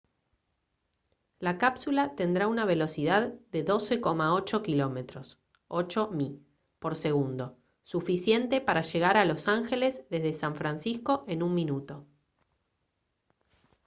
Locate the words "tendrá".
2.15-2.47